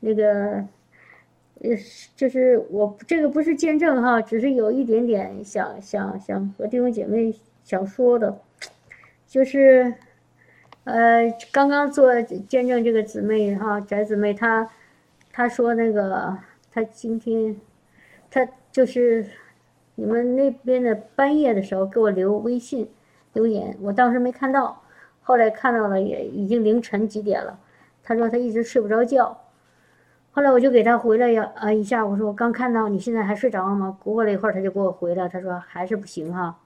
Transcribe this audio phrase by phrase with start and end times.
[0.00, 0.64] 那个，
[1.60, 1.70] 呃，
[2.14, 8.38] 就是我这个不是见证哈，只是有一点点想想想和弟兄姐妹想说的，
[9.26, 9.94] 就是，
[10.84, 14.70] 呃，刚刚做见证这个姊妹哈，翟姊妹她，
[15.32, 16.38] 她说那个
[16.72, 17.56] 她今天，
[18.30, 19.26] 她就是
[19.96, 22.88] 你们那边的半夜的时候给我留微信
[23.32, 24.82] 留言，我当时没看到，
[25.22, 27.58] 后来看到了，也已经凌晨几点了。
[28.02, 29.38] 他说他一直睡不着觉，
[30.30, 33.96] 后来我就给他回了呀啊一下，我说我刚看到你现在还睡着了吗？
[34.02, 36.58] 过了一会儿他就给我回了，他说还是不行哈，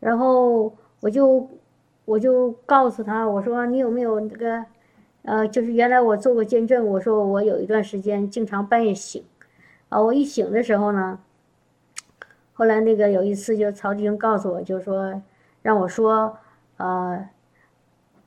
[0.00, 1.48] 然后我就
[2.04, 4.64] 我就告诉他，我说你有没有那个
[5.22, 9.24] 呃，就是原来我做过见证，我说我有一段时间经常半夜醒，
[9.88, 11.18] 啊，我一醒的时候呢，
[12.52, 15.20] 后来那个有一次就曹弟兄告诉我，就说
[15.62, 16.38] 让我说
[16.76, 17.28] 呃，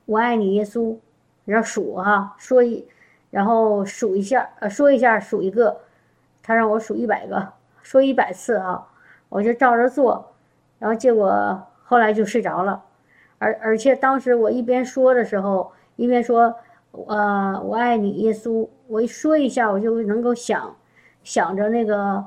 [0.06, 0.98] 我爱你耶稣。
[1.46, 2.86] 然后数哈，说一，
[3.30, 5.78] 然后数一下，呃，说一下数一个，
[6.42, 8.88] 他让我数一百个，说一百次啊，
[9.30, 10.34] 我就照着做，
[10.80, 12.84] 然后结果后来就睡着了，
[13.38, 16.56] 而而且当时我一边说的时候，一边说，
[16.92, 18.68] 呃，我爱你，耶稣。
[18.88, 20.74] 我一说一下，我就能够想，
[21.24, 22.26] 想着那个，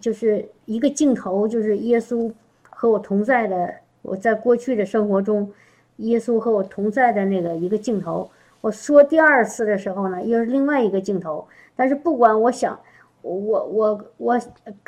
[0.00, 2.32] 就是一个镜头，就是耶稣
[2.70, 5.52] 和我同在的，我在过去的生活中。
[5.96, 8.30] 耶稣和我同在的那个一个镜头，
[8.62, 11.46] 我说第二次的时候呢，又是另外一个镜头。
[11.76, 12.80] 但是不管我想，
[13.20, 14.40] 我我我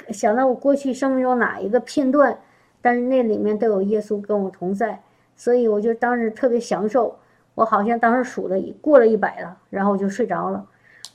[0.09, 2.39] 想到我过去生命中哪一个片段，
[2.81, 5.03] 但是那里面都有耶稣跟我同在，
[5.37, 7.15] 所以我就当时特别享受。
[7.55, 10.65] 我好像当时数了过了一百了，然后我就睡着了。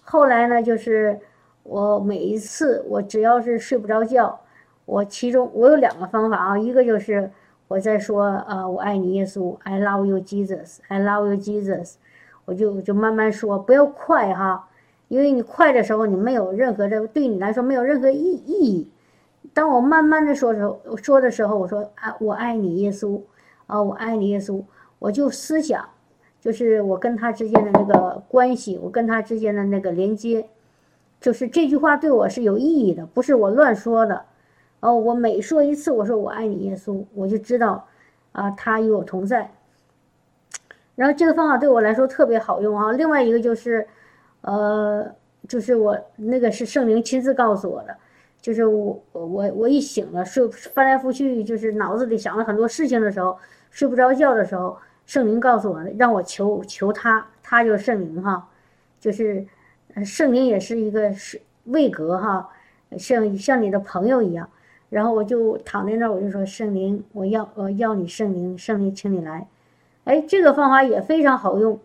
[0.02, 1.20] 后来呢，就是
[1.64, 4.40] 我每一次我只要是睡不着觉，
[4.86, 7.32] 我其中我有两个方法啊，一个就是。
[7.70, 11.98] 我在说，呃，我爱你，耶稣，I love you, Jesus, I love you, Jesus。
[12.50, 14.68] 我就就慢慢说，不要快哈，
[15.08, 18.90] 因为你快的时候，你没有任何的，对你来说没有任何意意义。
[19.54, 23.22] 当我慢慢的说的时候，说的时候，我说，啊，我爱你，耶稣，
[23.68, 24.64] 啊，我爱你，耶稣，
[24.98, 25.88] 我就思想，
[26.42, 30.50] 就是我跟他之间的那个关系，我跟他之间的那个连接，
[31.22, 34.24] 就是这句话对我是有意义的，不是我乱说的。
[34.80, 37.86] 哦，我每说一次，我说我爱你，耶稣，我就知道，
[38.32, 39.52] 啊，他与我同在。
[41.00, 42.92] 然后这个方法对我来说特别好用啊。
[42.92, 43.88] 另外一个就是，
[44.42, 45.10] 呃，
[45.48, 47.96] 就是我那个是圣灵亲自告诉我的，
[48.42, 53.38] 就是我我我一醒了，睡翻来覆去，就是脑子里想了很多事情的时候，
[53.72, 58.50] 睡不着觉的时候，圣灵告诉我，让我求求他，他就是圣灵哈，
[59.00, 59.46] 就是
[60.04, 62.50] 圣灵也是一个是位格哈，
[62.98, 64.50] 像像你的朋友一样。
[64.90, 69.48] 然后我就躺在那儿，我就说：“圣灵，我要我要你圣灵，圣灵，请你来。”
[70.06, 71.80] 哎，这个方法也非常好用。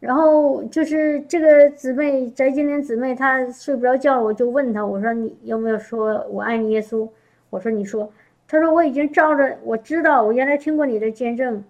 [0.00, 7.08] 然后就是这个姊妹翟金莲姊妹，她睡不着觉，我就问她：“我说你有没有说我爱你，耶稣？”
[7.50, 8.10] 我说：“你说。”
[8.46, 11.64] 她说：“我已经照着，我知道，我原来听过你的见证，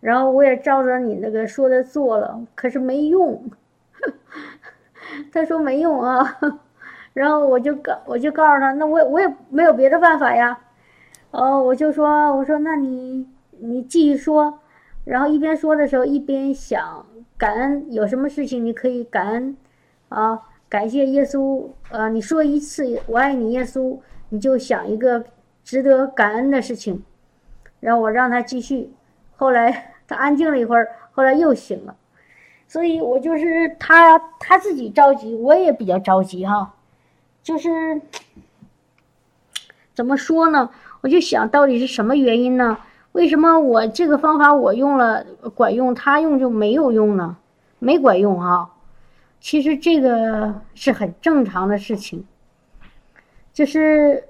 [0.00, 3.42] 然后我也照着你那个说的做了，可是没用。
[5.32, 6.38] ”她说：“没用啊。”
[7.12, 10.58] 然后我就告，我就告诉他，那我我也没有别的办法呀，
[11.30, 13.28] 哦，我就说，我说那你
[13.60, 14.58] 你继续说，
[15.04, 17.06] 然后一边说的时候一边想
[17.36, 19.56] 感恩，有什么事情你可以感恩，
[20.08, 23.98] 啊，感谢耶稣，呃，你说一次我爱你耶稣，
[24.30, 25.24] 你就想一个
[25.62, 27.02] 值得感恩的事情，
[27.80, 28.90] 然后我让他继续，
[29.36, 31.96] 后来他安静了一会儿，后来又醒了，
[32.66, 36.74] 所以我就是他他自己着急，我也比较着急哈。
[37.42, 38.00] 就是
[39.92, 40.70] 怎么说呢？
[41.02, 42.78] 我就想到底是什么原因呢？
[43.14, 47.36] 为什么我这个方法我用了管用，他用就没有用呢？
[47.78, 48.70] 没管用啊！
[49.40, 52.24] 其实这个是很正常的事情。
[53.52, 54.24] 就是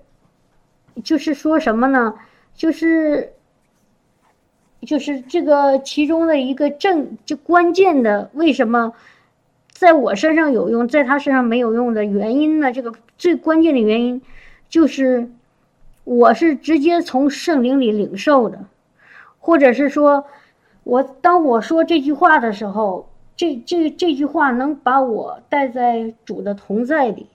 [1.02, 2.14] 就是说什么呢？
[2.54, 3.32] 就是
[4.82, 8.92] 就是这个其中的一个正就关键的为什么？
[9.72, 12.70] 在我身上有用，在他身上没有用的原因呢？
[12.70, 14.20] 这个最关键的原因，
[14.68, 15.30] 就是
[16.04, 18.66] 我是直接从圣灵里领受的，
[19.44, 20.24] 或者是说，
[20.84, 27.26] 我当我说这句话的时候，这这这句话能把我带在主的同在里，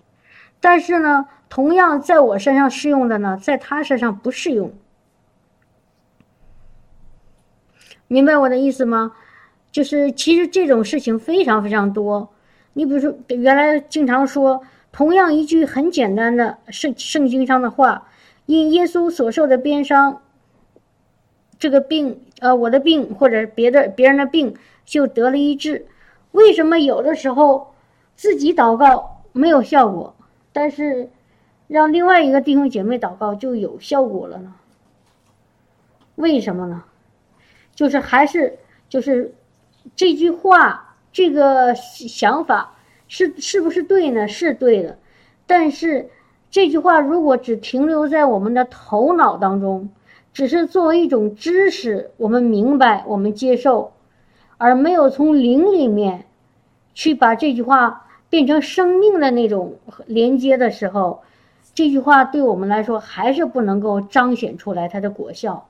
[0.60, 4.74] 但是呢，同样在我身上适用的呢，在他身上不适用，
[8.08, 9.12] 明白我的意思吗？
[9.72, 12.30] 就是其实这种事情非常非常多，
[12.74, 18.08] 你比如说原来经常说同样一句很简单的圣圣经上的话，
[18.48, 20.24] 因耶稣所受的鞭伤，
[21.60, 25.86] 这个病呃我的病或者别的别人的病就得了医治。
[26.32, 27.74] 为什么有的时候
[28.16, 30.16] 自己祷告没有效果，
[30.54, 31.10] 但是
[31.68, 34.56] 让另外一个弟兄姐妹祷告就有效果了呢？
[36.16, 36.84] 为什么呢？
[37.76, 38.60] 就是还是
[38.90, 39.34] 就是
[39.96, 42.76] 这句话这个想法
[43.08, 44.28] 是是不是对呢？
[44.28, 45.00] 是对的，
[45.48, 46.10] 但是
[46.52, 49.90] 这句话如果只停留在我们的头脑当中，
[50.40, 53.92] 只是作为一种知识，我们明白，我们接受，
[54.58, 56.28] 而没有从灵里面
[56.94, 58.06] 去把这句话。
[58.30, 61.24] 变成生命的那种连接的时候，
[61.74, 65.68] 这句话对我们来说还是不能够彰显出来它的果效，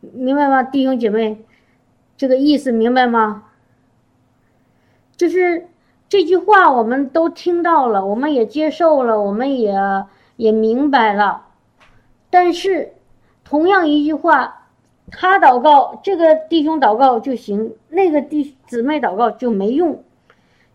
[0.00, 1.42] 明白吗，弟兄姐妹？
[2.18, 3.44] 这个意思明白吗？
[5.16, 5.66] 就是
[6.10, 9.74] 这句话我们都听到了，我们也接受了，我们也
[10.40, 11.46] 也明白了，
[12.30, 12.94] 但是
[13.44, 14.56] 同样一句话。
[15.12, 20.04] 他祷告，这个弟兄祷告就行，那个弟姊妹祷告就没用，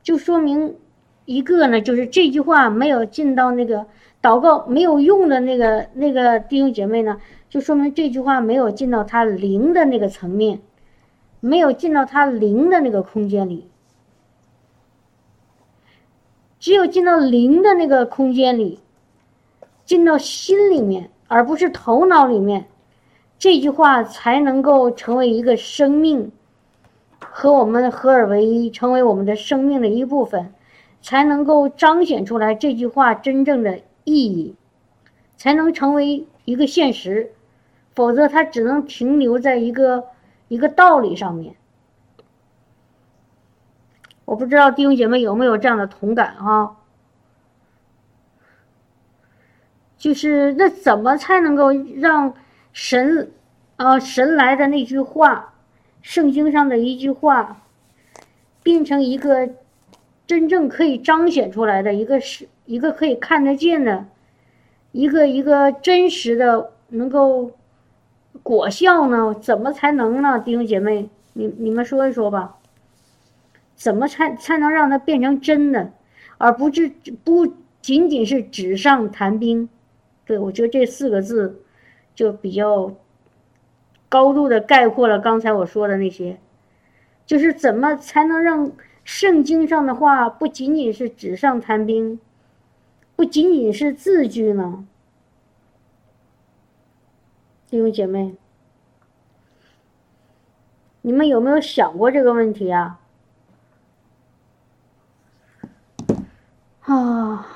[0.04, 0.76] 就说明
[1.24, 3.86] 一个呢，就是这句话没有进到那个
[4.22, 10.60] 祷告没有用的那个那个弟兄姐妹呢，就说明这句话没有进到他灵的那个层面，
[11.40, 13.70] 没有进到他灵的那个空间里，
[16.60, 18.82] 只有进到灵的那个空间里，
[19.86, 22.66] 进到心里面，而不是头脑里面。
[23.38, 26.32] 这句话才能够成为一个生命，
[27.20, 30.54] 和我们合而为一，成为我们的生命的一部分，
[31.02, 34.56] 才能够彰显出来这句话真正的意义，
[35.38, 37.32] 才能成为一个现实。
[37.94, 40.06] 否则，它只能停留在一个
[40.48, 41.56] 一个道理上面。
[44.26, 46.78] 我不知道弟兄姐妹有没有这样的同感哈？
[50.06, 52.32] 就是那怎么才能够让？
[52.78, 53.32] 神，
[53.78, 55.54] 啊，神来的那句话，
[56.04, 57.64] 圣经上的一句话，
[58.62, 59.50] 变成一个
[60.28, 64.06] 真正可以彰显出来的一个是一个可以看得见的，
[64.92, 67.52] 一个一个真实的能够
[68.44, 69.34] 果效呢？
[69.34, 70.38] 怎么才能呢？
[70.38, 72.58] 弟兄姐妹，你你们说一说吧。
[73.76, 75.94] 怎么才才能让它变成真的，
[76.38, 76.92] 而不是
[77.24, 79.70] 不仅仅是纸上谈兵？
[80.26, 81.62] 对我觉得这四个字。
[82.16, 82.94] 就比较
[84.08, 86.40] 高度的概括了刚才我说的那些，
[87.26, 88.72] 就是怎么才能让
[89.04, 92.18] 圣经上的话不仅仅是纸上谈兵，
[93.18, 94.88] 不仅仅是字句呢？
[97.68, 98.38] 弟兄姐妹，
[101.02, 103.02] 你们有没有想过这个问题啊？
[106.88, 107.55] 啊，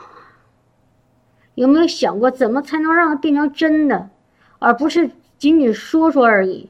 [1.59, 4.09] 有没有想过怎么才能让它变成真的？
[4.59, 6.69] 而不是仅仅说说而已，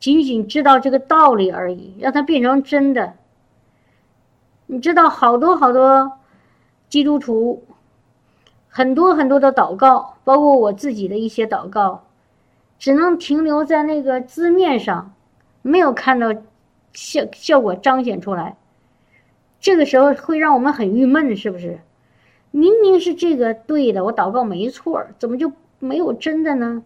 [0.00, 3.14] 仅仅知道这个道理而已，让它变成真的。
[4.66, 6.18] 你知道，好多好多
[6.88, 7.62] 基督徒，
[8.68, 12.02] 很多很多的祷告，包括我自己的一些祷告，
[12.80, 15.14] 只能停留在那个字面上，
[15.62, 16.34] 没有看到
[16.92, 18.56] 效效果彰显出来。
[19.60, 21.78] 这个时候会让我们很郁闷，是不是？
[22.52, 25.52] 明明是这个对的，我祷告没错，怎么就？
[25.84, 26.84] 没有真的呢，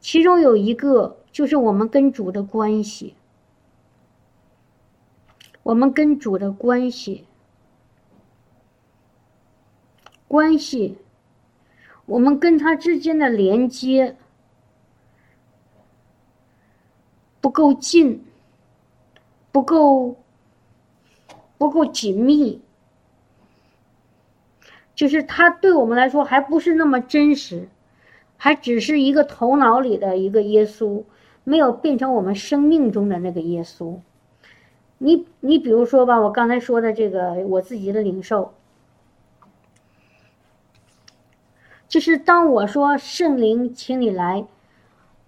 [0.00, 3.14] 其中有一个就是我们跟主的关系，
[5.62, 7.26] 我们跟主的关系，
[10.26, 10.96] 关系，
[12.06, 14.16] 我们跟他之间的连接
[17.42, 18.24] 不够近，
[19.52, 20.16] 不够，
[21.58, 22.62] 不够紧密，
[25.02, 27.66] 就是他对我们来说还不是那么真实。
[28.36, 31.02] 还只是一个头脑里的一个耶稣，
[31.42, 33.98] 没有变成我们生命中的那个耶稣。
[34.98, 38.54] 你你比如说吧，我刚才说的这个我自己的领受，
[41.88, 44.44] 就是当我说圣灵，请你来，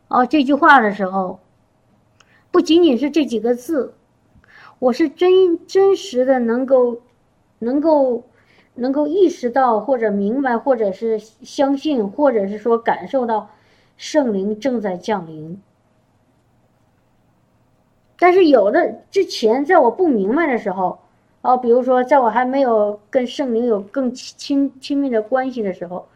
[0.07, 1.41] 哦这句话的时候，
[2.53, 3.95] 不仅仅是这几个字，
[4.79, 7.01] 我是真真实的能够，
[7.59, 8.25] 能够。
[8.75, 13.51] 能够意识到，或者明白，或者是相信，或者是说感受到
[13.97, 15.61] 圣灵正在降临。
[18.19, 20.99] 但是有的之前，在我不明白的时候，
[21.43, 26.09] 哦，比如说在我还没有跟圣灵有更亲亲密的关系的时候，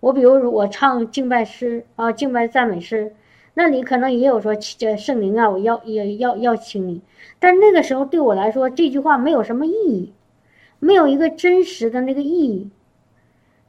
[0.00, 3.14] 我比如我唱敬拜诗啊，敬拜赞美诗，
[3.54, 7.00] 那里可能也有说这圣灵啊，我要也要要请你，
[7.38, 10.12] 但那个时候对我来说，这句话没有什么意义。
[10.78, 12.70] 没有一个真实的那个意义，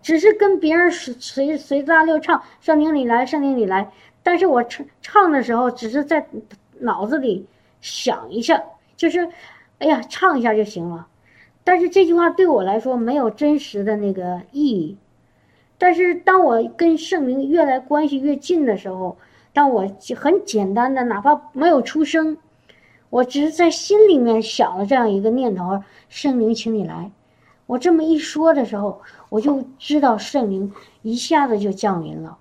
[0.02, 3.92] 只是跟别人随随随大溜唱，圣灵里来，圣灵里来。
[4.24, 6.28] 但是我唱唱的时候，只是在
[6.80, 7.46] 脑子里
[7.80, 8.62] 想一下，
[8.96, 9.30] 就是，
[9.80, 11.08] 哎呀，唱一下就行了。
[11.64, 14.98] 但是这句话对我来说没有真实的那个意义。
[15.78, 19.18] 但是当我跟圣灵越来关系越近的时候，
[19.54, 22.38] 当我很简单的，哪怕没有出声，
[23.10, 27.12] 我只是在心里面想了这样一个念头：圣灵，请你来。
[27.66, 32.38] 我这么一说的时候，我就知道圣灵一下子就降临了。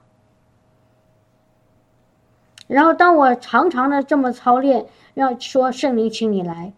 [2.69, 6.73] 然后当我常常的这么操练，要说圣灵，请你来，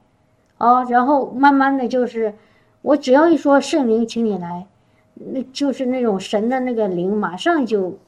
[0.58, 2.34] 哦，然后慢慢的就是，
[2.82, 4.66] 我只要一说圣灵，请你来，
[5.14, 7.98] 那就是那种神的那个灵，马上就，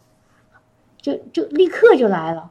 [1.01, 2.51] 就就立刻就来了。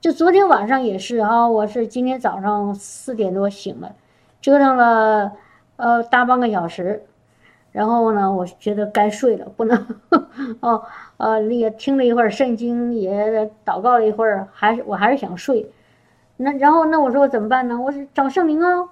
[0.00, 3.96] 就昨天晚上也是啊，我是今天早上四点多醒了，
[4.40, 5.32] 折腾了。
[5.74, 7.04] 呃，大半个小时，
[7.72, 9.86] 然后呢，我觉得该睡了，不能
[10.60, 10.84] 哦，
[11.16, 15.68] 呃，也听了一会儿圣经，也祷告了一会儿，还是我还是想睡。
[16.36, 17.80] 那然后那我说我怎么办呢？
[17.80, 18.88] 我是找圣灵啊。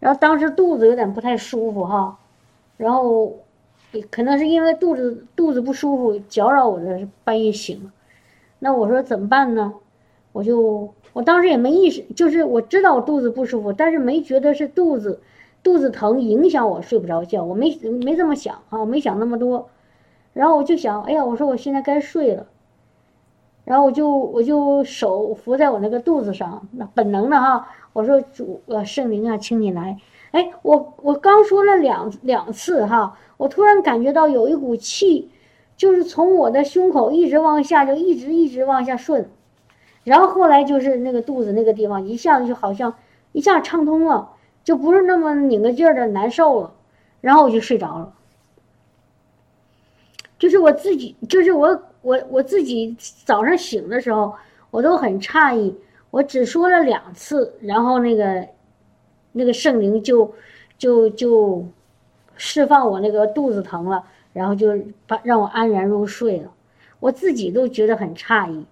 [0.00, 2.16] 然后当时肚子有点不太舒服哈，
[2.78, 3.34] 然后
[4.10, 7.90] 可能是因为肚子肚子不舒服搅扰我的半夜醒了。
[8.60, 9.74] 那我说怎么办呢？
[10.38, 15.20] 我就我当时也没意识，就是我知道我肚子不舒服，但是没觉得是肚子。
[15.64, 19.68] 肚子疼影响我睡不着觉，我没没这么想啊，没想那么多，
[20.32, 22.46] 然后我就想，哎呀，我说我现在该睡了，
[23.64, 29.98] 然后我就我就手扶在我那个肚子上，那本能的哈，我说主呃圣灵啊，请你来，
[30.30, 35.30] 哎，我我刚说了两两次哈，我突然感觉到有一股气，
[35.76, 39.28] 就是从我的胸口一直往下，就一直一直往下顺，
[40.08, 42.94] 然后后来就是那个肚子那个地方一下子就好像
[43.32, 44.30] 一下畅通了。
[44.64, 46.74] 就不是那么拧个劲儿的难受了，
[47.22, 48.12] 然后我就睡着了。
[50.38, 54.34] 就是我自己，就是我我我自己早上醒的时候，
[54.70, 55.74] 我都很诧异。
[56.10, 58.46] 我只说了两次，然后那个
[59.32, 60.34] 那个圣灵就
[60.76, 61.66] 就就
[62.36, 66.52] 释放我那个肚子疼了，然后就把让我安然入睡了。
[67.00, 68.66] 我自己都觉得很诧异，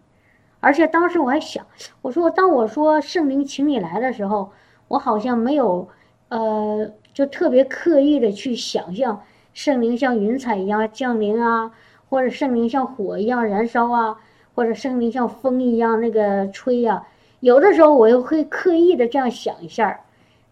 [0.67, 1.65] 而且当时我还想，
[2.03, 4.51] 我说当我说圣灵请你来的时候。
[4.89, 5.89] 我好像没有，
[6.29, 9.21] 呃，就特别刻意的去想象
[9.53, 11.73] 圣灵像云彩一样降临啊，
[12.09, 14.17] 或者圣灵像火一样燃烧啊，
[14.55, 17.03] 或者圣灵像风一样那个吹呀。
[17.41, 20.03] 有的时候我又会刻意的这样想一下，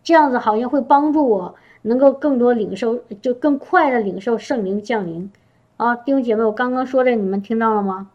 [0.03, 5.31] 这样子好像会帮助我能够更多领受，就更快的领受圣灵降临。
[5.77, 8.11] 啊，弟兄姐妹，我刚刚说的你们听到了吗？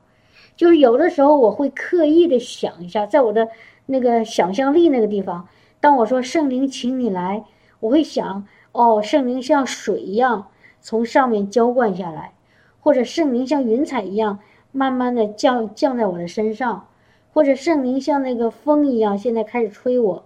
[0.60, 3.48] 就是有的时候我会刻意的想一下，在我的
[3.86, 5.48] 那个想象力那个地方。
[5.80, 7.46] 当我说圣灵，请你来，
[7.80, 10.48] 我会想，哦，圣灵像水一样
[10.82, 12.34] 从上面浇灌下来，
[12.82, 14.40] 或者圣灵像云彩一样
[14.74, 16.88] 慢慢的降降在我的身上，
[17.32, 20.26] 或者圣灵像那个风一样现在开始吹我，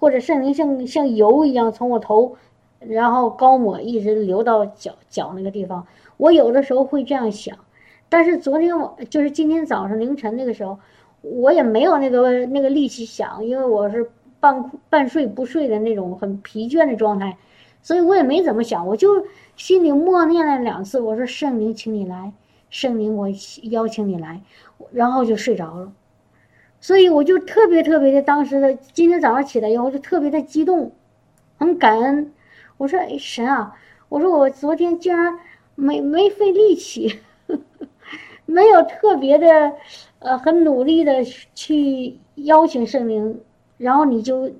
[0.00, 2.34] 或者圣灵像像油一样从我头，
[2.80, 5.86] 然后高抹一直流到脚脚那个地方。
[6.16, 7.56] 我有的时候会这样想，
[8.08, 10.78] 但是昨天我就是今天早上凌晨那个时候，
[11.22, 14.10] 我也没有那个那个力气想，因为我是。
[14.40, 17.38] 半半睡不睡的那种很疲倦的状态，
[17.80, 22.30] 所以我也没怎么想，我就心里默念了两次，我说圣灵，请你来，
[22.68, 23.26] 圣灵，我
[23.70, 24.42] 邀请你来，
[24.92, 25.90] 然后就睡着了。
[26.78, 30.92] 所以我就特别特别的，当时的今天早上起来以后就特别的激动，
[31.56, 32.30] 很感恩。
[32.76, 33.74] 我说哎神啊，
[34.10, 35.38] 我说我昨天竟然
[35.74, 37.20] 没没费力气，
[38.46, 39.72] 没有特别的
[40.18, 41.24] 呃很努力的
[41.54, 43.40] 去邀请圣灵。
[43.76, 44.52] 然后你就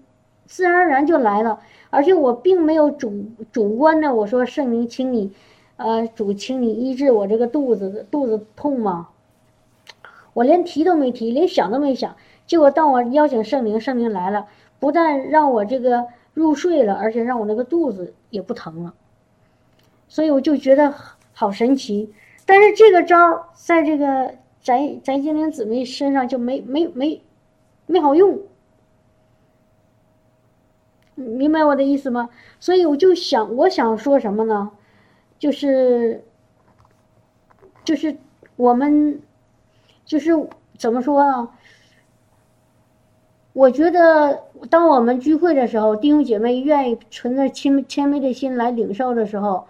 [0.45, 5.33] 自然而然就来了，而且我并没有主主观的我说圣灵，请你，
[5.77, 9.11] 呃，主，请你医治我这个肚子肚子痛吗？
[10.33, 12.17] 我连提都没提，连想都没想。
[12.45, 14.49] 结果当我邀请圣灵，圣灵来了，
[14.81, 18.95] 不但让我这个入睡了，而且让我那个肚子也不疼了。
[20.09, 20.93] 所以我就觉得
[21.33, 22.13] 好神奇。
[22.47, 27.23] 但是这个招在这个翟翟金玲姊妹身上就没没没
[27.87, 28.41] 没好用。
[31.15, 32.29] 明白我的意思吗？
[32.59, 34.73] 所以我就想，我想说什么呢？
[35.39, 36.25] 就是，
[37.85, 38.17] 就是
[38.57, 39.21] 我们，
[40.05, 40.33] 就是
[40.77, 41.51] 怎么说呢？
[43.53, 49.69] 我觉得，当我们聚会的时候，弟兄姐妹愿意存着谦谦卑的心来领受的时候，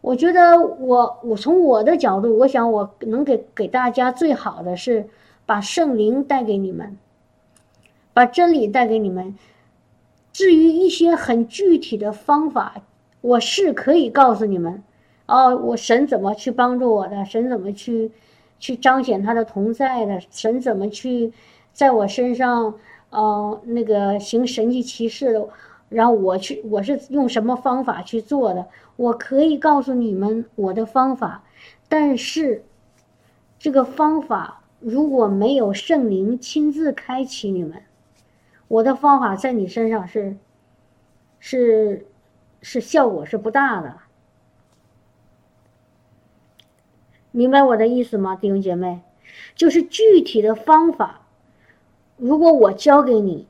[0.00, 5.08] 我觉得我我从我的角度，我想我能给给大家最好的是
[5.44, 6.96] 把圣灵带给你们，
[8.14, 9.36] 把真理带给你们。
[10.32, 12.76] 至于一些很具体的方法，
[13.20, 14.84] 我是可以告诉你们，
[15.26, 18.12] 哦，我神怎么去帮助我的，神怎么去
[18.60, 21.32] 去彰显他的同在的，神怎么去
[21.72, 22.74] 在我身上
[23.10, 25.48] 呃，那个行神迹奇事的，
[25.88, 28.66] 然后我去，我是用什么方法去做的？
[28.98, 31.44] 我可以告诉你们我的方法，
[31.88, 32.64] 但是
[33.56, 37.84] 这个方法如果没有圣灵亲自开启你们，
[38.66, 40.36] 我的方法在你身上是
[41.38, 42.08] 是
[42.60, 43.98] 是效果是不大的。
[47.30, 49.02] 明白我的意思吗，弟兄姐妹？
[49.54, 51.20] 就是具体的方法，
[52.16, 53.46] 如果我教给你，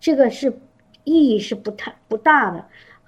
[0.00, 0.58] 这个是
[1.04, 2.64] 意义是不太不大的。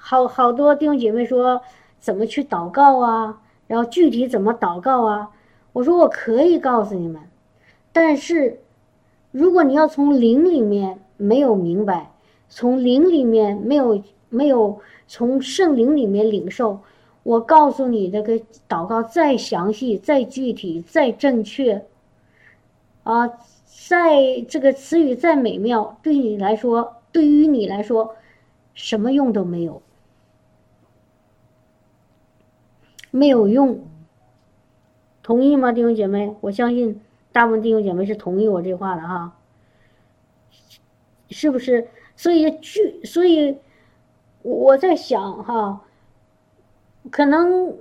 [0.08, 1.60] 好好多弟兄姐妹说
[1.98, 5.32] 怎么去祷告啊，然后具体怎么祷告啊？
[5.72, 7.20] 我说我可以告诉你们，
[7.92, 8.60] 但是
[9.32, 12.12] 如果你要从灵里面没有明白，
[12.48, 16.78] 从灵里面没有没有从圣灵里面领受。
[17.24, 21.84] 我告诉你，这个祷告再详细、再具体、再正确，
[23.02, 23.26] 啊，
[23.88, 28.14] 在这个词语再美妙，对你来说，对于你来说，
[28.72, 29.82] 什么用都没有，
[33.16, 33.80] 没有用。
[35.22, 36.36] 同意吗，弟兄姐妹？
[36.40, 37.00] 我相信
[37.32, 39.36] 大部分弟兄姐妹是同意我这话的哈，
[41.30, 41.88] 是不是？
[42.14, 43.58] 所以具，所以
[44.42, 45.82] 我在想哈。
[47.10, 47.76] 可能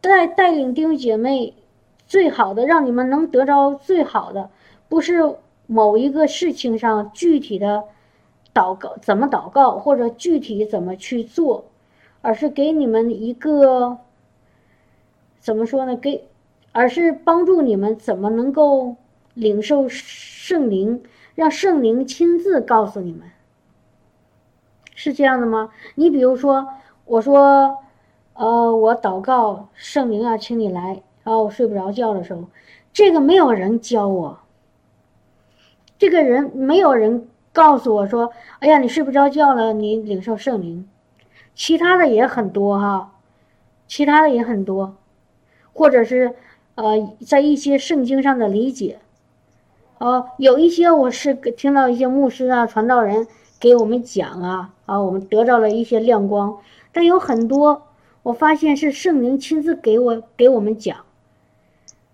[0.00, 1.54] 带带领弟兄姐妹
[2.06, 4.50] 最好的，让你们能得着最好的，
[4.88, 7.84] 不是某一个事情上具体的
[8.54, 11.64] 祷告怎么祷告，或者具体怎么去做，
[12.22, 13.98] 而是给你们一个
[15.40, 15.96] 怎么说呢？
[15.96, 16.28] 给，
[16.72, 18.96] 而是帮助你们怎么能够
[19.34, 21.02] 领受圣灵，
[21.34, 23.30] 让圣灵亲自告诉你们，
[24.94, 25.70] 是这样的吗？
[25.94, 26.68] 你比如说，
[27.04, 27.78] 我说。
[28.40, 31.02] 呃，我祷告圣灵啊，请你来。
[31.24, 32.44] 然后我睡不着觉的时候，
[32.92, 34.38] 这个没有人教我，
[35.98, 38.30] 这个人没有人告诉我说
[38.60, 40.88] ：“哎呀，你睡不着觉了，你领受圣灵。”
[41.56, 43.12] 其他的也很多哈，
[43.88, 44.94] 其他的也很多，
[45.78, 46.34] 或者是
[46.74, 48.98] 呃，在一些圣经上的理解，
[49.98, 53.28] 哦，有一些我是听到一些牧师啊、传道人
[53.60, 56.58] 给我们讲啊，啊，我们得到了一些亮光，
[56.92, 57.84] 但有很多。
[58.24, 61.04] 我发现是圣灵亲自给我给我们讲，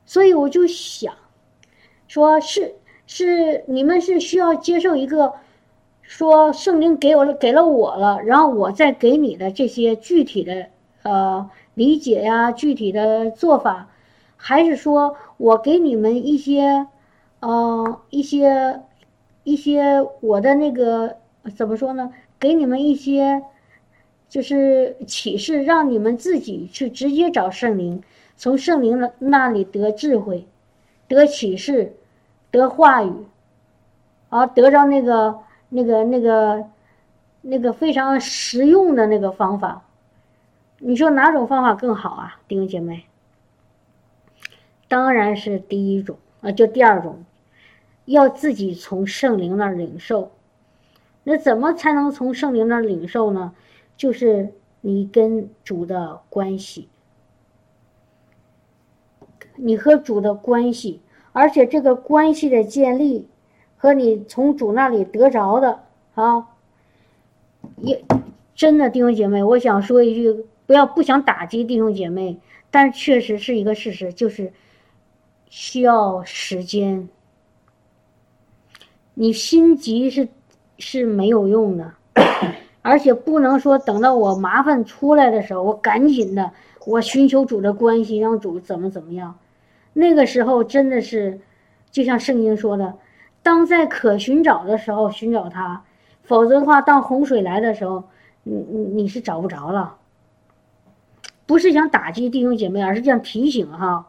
[0.05, 1.15] 所以我就想，
[2.07, 2.75] 说是
[3.07, 5.33] 是你们是需要接受一个，
[6.03, 10.67] 说圣灵给我了给了我了，然后我再给你的这些具体的
[11.03, 13.89] 呃理解呀，具体的做法，
[14.37, 16.87] 还是说我给你们一些
[17.41, 18.81] 呃一些
[19.43, 21.17] 一些我的那个
[21.57, 22.13] 怎么说呢？
[22.39, 23.43] 给你们一些。
[24.27, 28.03] 就是启示，让你们自己去直接找圣灵，
[28.37, 30.49] 从圣灵的那里得智慧，
[31.07, 31.95] 得启示，
[32.51, 33.13] 得话语，
[34.31, 36.65] 啊，得着那个那个那个
[37.43, 39.85] 那个非常实用的那个方法。
[40.87, 43.07] 你说哪种方法更好啊，弟兄姐妹？
[44.87, 47.25] 当然是第一种啊，就第二种，
[48.05, 50.31] 要自己从圣灵那儿领受。
[51.23, 53.55] 那怎么才能从圣灵那儿领受呢？
[53.97, 56.91] 就是你跟主的关系，
[59.57, 61.01] 你和主的关系，
[61.33, 63.27] 而且这个关系的建立
[63.79, 66.49] 和你从主那里得着的啊，
[67.79, 68.05] 也
[68.55, 72.39] 真的弟兄姐妹，我想说一句，不要不想打击弟兄姐妹，
[72.71, 74.53] 但确实是一个事实，就是
[75.49, 77.09] 需要时间，
[79.15, 80.29] 你心急是
[80.79, 81.93] 是没有用的。
[82.83, 86.53] 而且不能说等到我麻烦出来的时候，我赶紧的，
[86.85, 89.39] 我寻求主的关系，让主怎么怎么样。
[89.95, 91.41] 那个时候真的是，
[91.91, 92.95] 就像圣经说的，
[93.43, 95.83] 当在可寻找的时候寻找他，
[96.25, 98.05] 否则的话，当洪水来的时候，
[98.43, 99.97] 你你你是找不着了。
[101.47, 104.07] 不是想打击弟兄姐妹，而是这样提醒哈，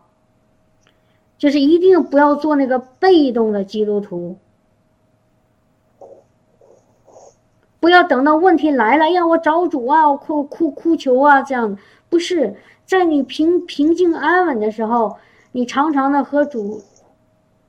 [1.38, 4.38] 就是一定不要做那个被动的基督徒。
[7.80, 11.78] 不要等到问题来了，让，我找主啊，哭哭哭求啊，这样
[12.10, 15.18] 不是在你平平静安稳的时候，
[15.52, 16.82] 你常常的和主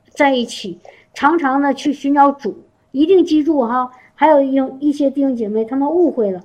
[0.09, 0.81] 在一起，
[1.13, 3.91] 常常的去寻找主，一定记住哈。
[4.15, 6.43] 还有一一些弟兄姐妹，他们误会了，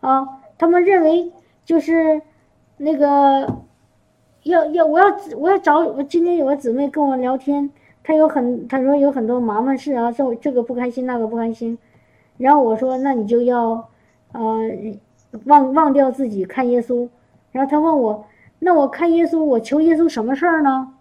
[0.00, 1.30] 啊，他们认为
[1.66, 2.22] 就是
[2.82, 3.62] 那个
[4.42, 7.70] 要要我要我要找我今天有个姊妹跟我聊天，
[8.02, 11.78] 她有很她说有很多麻烦事啊，这这个不开心那个不开心。
[12.38, 13.88] 然后我说：“那你就要，
[14.32, 14.58] 呃，
[15.44, 17.08] 忘忘掉自己看耶稣。”
[17.52, 18.26] 然后她问我
[18.58, 20.94] ：“那我看耶稣，我求耶稣什么事儿呢？”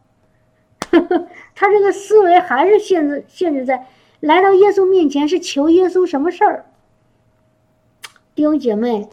[1.56, 3.88] 他这个思维还是限制限制在
[4.20, 6.66] 来到耶稣面前是求耶稣什么事儿？
[8.36, 9.08] 弟兄姐妹，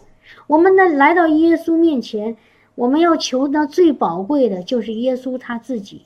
[0.49, 2.37] 我们呢来到耶稣面前，
[2.79, 6.01] 我们要求的最宝贵的就是耶稣他自己。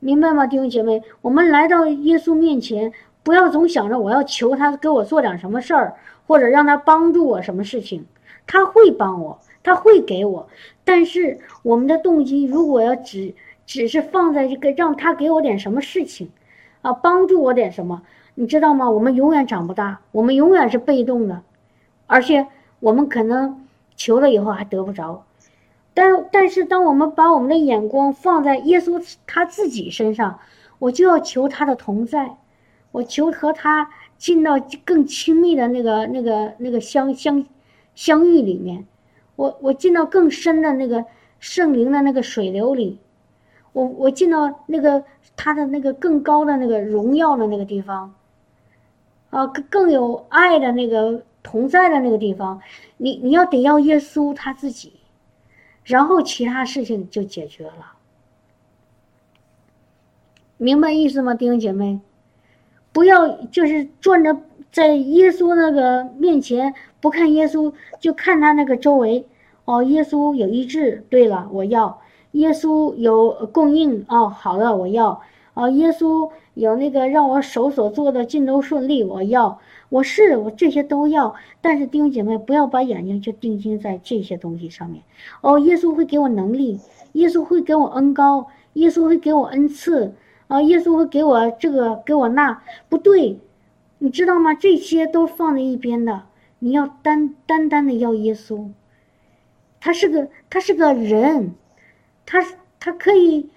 [0.00, 1.02] 明白吗，弟兄姐妹？
[1.20, 8.06] 我们来到耶稣面前，不要总想着我要求他给我做点什么事儿，或者让他帮助我什么事情。
[8.46, 10.48] 他会帮我，他会给我，
[10.82, 13.34] 但是我们的动机如果要只
[13.66, 16.30] 只是放在这个让他给我点什么事情，
[16.80, 18.00] 啊，帮助我点什么，
[18.36, 18.90] 你知道吗？
[18.90, 21.42] 我们永远长不大，我们永远是被动的，
[22.06, 22.46] 而且
[22.86, 25.24] 我们可能求了以后还得不着。
[25.92, 30.38] 但但是，当我们把我们的眼光放在耶稣他自己身上，
[30.78, 32.36] 我就要求他的同在，
[32.92, 34.52] 我求和他进到
[34.84, 37.44] 更亲密的那个、那个、那个相相
[37.96, 38.86] 相遇里面，
[39.34, 41.06] 我我进到更深的那个
[41.40, 43.00] 圣灵的那个水流里，
[43.72, 45.02] 我我进到那个
[45.34, 48.14] 他的那个更高的那个荣耀的那个地方，
[49.30, 52.60] 啊，更更有爱的那个同在的那个地方，
[52.96, 54.94] 你你要得要耶稣他自己。
[55.84, 57.92] 然后其他事情就解决了，
[60.56, 62.00] 明白意思吗，弟兄姐妹？
[62.92, 64.36] 不要就是转着
[64.72, 69.28] 在耶稣那个面前不看耶稣，就看他那个周围。
[69.64, 72.00] 哦，耶稣有医治，对了，我要。
[72.32, 75.22] 耶稣有供应，哦，好的，我要。
[75.54, 79.60] 哦，耶稣有那个让我手所做的尽都顺利，我要。
[79.88, 85.02] 我是我这些都要，但是弟兄姐妹不要把眼睛就定睛在这些东西上面。
[85.40, 86.80] 哦，耶稣会给我能力，
[87.12, 90.14] 耶稣会给我恩高，耶稣会给我恩赐，
[90.48, 93.38] 啊，耶稣会给我这个给我那，不对，
[93.98, 94.54] 你知道吗？
[94.54, 96.24] 这些都放在一边的，
[96.58, 98.70] 你要单单单的要耶稣。
[99.78, 101.54] 他是个他是个人，
[102.24, 102.44] 他
[102.80, 103.50] 他可以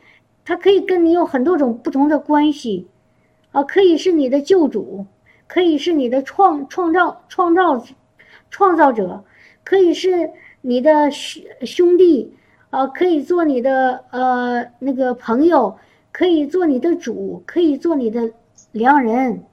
[0.46, 2.88] 他可以跟你有很多种不同的关系，
[3.52, 5.08] 啊，可以是你的救主。
[5.50, 7.84] 可以是你的创创造创造
[8.52, 9.24] 创造者，
[9.64, 10.30] 可以是
[10.62, 12.32] 你的兄兄弟，
[12.70, 15.76] 啊，可以做你的呃那个朋友，
[16.12, 18.32] 可以做你的主，可以做你的
[18.72, 19.44] 良人。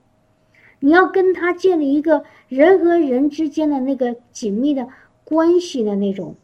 [0.80, 4.86] 你要跟他建立一个人和人之间的那个紧密的
[5.24, 6.34] 关系的那种，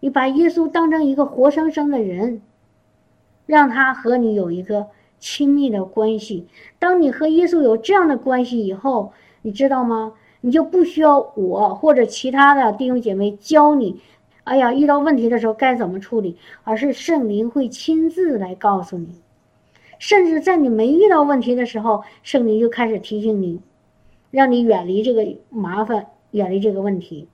[0.00, 2.42] 你把耶稣当成一个活生生的人，
[3.46, 4.88] 让他和你有一个。
[5.20, 10.14] 亲密的关系，当你和耶稣有这样的关系以后，你知道吗？
[10.40, 14.00] 你就不需要我或者其他的弟兄姐妹教你，
[14.44, 19.20] 哎呀，遇到问题的时候该怎么处理，而是圣灵会亲自来告诉你，
[19.98, 23.60] 甚至在你没遇到问题的时候，圣灵就开始提醒你，
[24.30, 27.28] 让你远离这个麻烦，远离这个问题，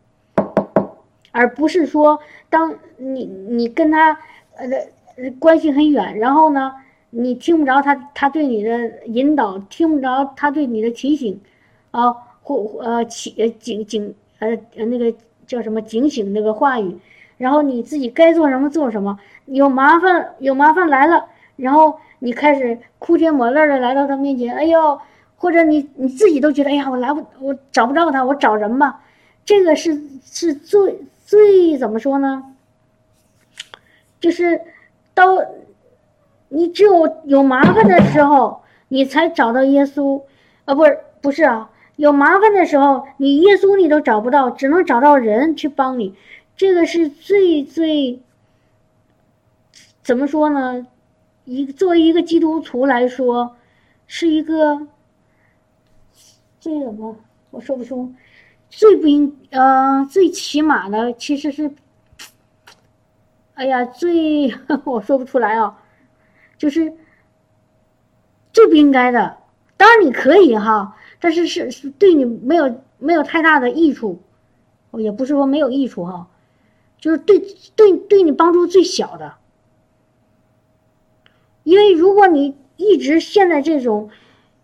[1.30, 2.18] 而不是说
[2.50, 4.18] 当你你跟他
[4.56, 6.72] 呃关系很远，然后呢？
[7.10, 11.40] 你听不着他，他对你的引导，听不着他对你的提醒，
[11.92, 15.14] 啊，或呃起呃警警呃呃那个
[15.46, 16.98] 叫什么警醒那个话语，
[17.38, 21.24] 然后你自己该做什么做什么，有麻烦有麻烦来了，
[21.56, 25.00] 然后你开始哭天抹泪的来到他面前，哎呦，
[25.36, 29.02] 或者你你自己都觉得，哎呀，我来不我找不着他，我找人吧，
[29.44, 32.54] 这个是是最最怎么说呢？
[34.20, 34.60] 就是
[35.14, 35.38] 到。
[36.56, 40.22] 你只有有麻烦的时候，你才找到耶稣，
[40.64, 46.14] 啊，不是不是啊，有麻烦的时候，你耶稣你都找不到，只能找到人去帮你，
[46.56, 48.22] 这个是最最，
[50.02, 50.86] 怎么说呢？
[51.44, 53.54] 一作为一个基督徒来说，
[54.06, 54.86] 是一个
[56.58, 57.16] 最什么？
[57.50, 58.14] 我说不出，
[58.70, 61.70] 最不应呃最起码的其实是，
[63.52, 65.82] 哎呀，最 我说不出来啊。
[66.58, 66.92] 就是
[68.52, 69.38] 最不应该的，
[69.76, 74.20] 当然你可以哈，但是是是对你没有没有太大的益处，
[74.92, 76.28] 也不是说没有益处哈，
[76.98, 77.38] 就是对
[77.74, 79.34] 对对你帮助最小的，
[81.62, 84.08] 因为如果你一直陷在这种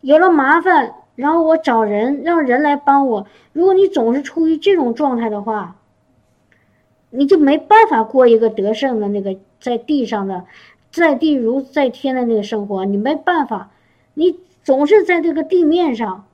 [0.01, 5.77] 有了麻烦，然后我找人让人来帮我，如果你总是处于这种状态的话，
[7.11, 10.47] 你就没办法过一个得胜的那个在地上的。
[10.93, 13.71] 在地如在天的那个生活，你没办法，
[14.15, 16.27] 你总是在这个地面上，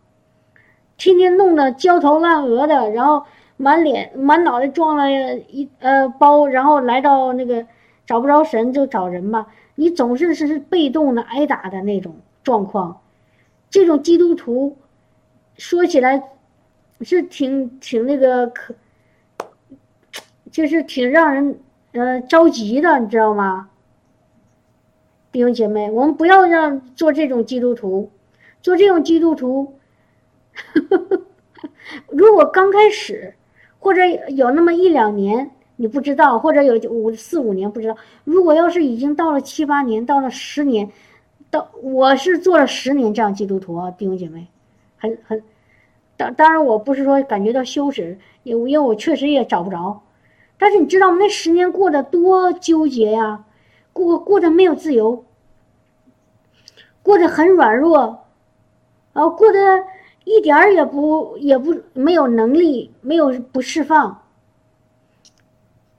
[0.97, 3.25] 天天弄得焦头烂额的，然后
[3.57, 7.65] 满脸满脑袋撞了一呃包，然后来到那个
[8.05, 13.01] 找不着神就找人吧，你总是是被动的挨打的那种状况，
[13.71, 14.77] 这种基督徒
[15.57, 16.23] 说起来
[17.03, 18.75] 是挺挺那个可，
[20.51, 21.61] 就是挺让人
[21.93, 23.71] 呃着急的，你知道吗？
[25.31, 28.11] 弟兄姐妹，我们不要让做这种基督徒，
[28.63, 29.75] 做这种基督徒，
[30.55, 31.23] 呵 呵
[32.09, 33.35] 如果刚开始
[33.79, 40.91] 或者有那么一两年你不知道，或者有五四五年不知道，如果要是已经到了七八年，到了十年，
[41.51, 44.49] 到我是做了十年这样基督徒啊，弟兄姐妹，
[44.99, 45.43] 很很，
[46.17, 50.03] 当当然我不是说感觉到羞耻，因因为我确实也找不着，
[50.59, 51.19] 但是你知道吗？
[51.21, 53.45] 那十年过得多纠结呀！
[54.07, 55.25] 过过得没有自由，
[57.03, 58.27] 过得很软弱，
[59.13, 59.59] 啊，过得
[60.23, 64.23] 一点儿也不也不没有能力，没有不释放，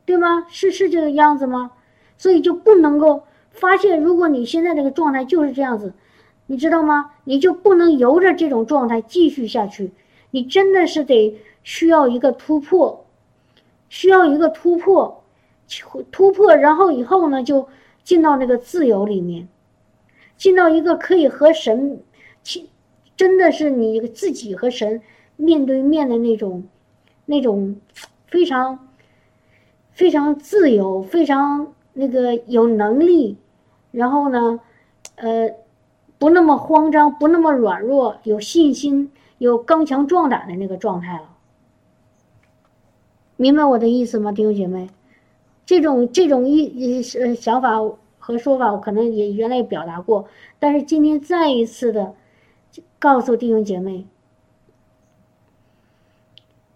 [0.05, 0.45] 对吗？
[0.49, 1.71] 是是这个样子吗？
[2.17, 5.93] 所以就不能够发现，如果你现在这个状态就是这样子，
[6.47, 7.11] 你知道吗？
[7.25, 9.91] 你就不能由着这种状态继续下去，
[10.31, 13.05] 你真的是得需要一个突破，
[13.89, 15.21] 需要一个突破，
[16.11, 17.67] 突破，然后以后呢就。
[18.09, 19.47] 进到那个自由里面，
[20.35, 22.01] 进到一个可以和神，
[23.15, 25.03] 真的是你自己和神
[25.35, 26.63] 面对面的那种，
[27.27, 27.79] 那种
[28.25, 28.89] 非常
[29.91, 33.37] 非常自由、非常那个有能力，
[33.91, 34.59] 然后呢，
[35.13, 35.51] 呃，
[36.17, 41.29] 不那么慌张，不那么软弱，有信心、有刚强壮胆的那个状态了。
[43.35, 44.89] 明白我的意思吗，弟兄姐妹？
[45.69, 47.77] 这种这种一呃想法
[48.17, 50.25] 和说法，我可能也原来表达过，
[50.57, 52.15] 但是今天再一次的
[52.97, 54.07] 告诉弟兄姐妹，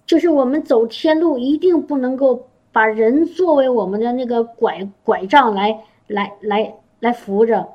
[0.05, 7.69] 就是我们走天路一定不能够把人作为我们的那个拐拐杖来来来来扶着，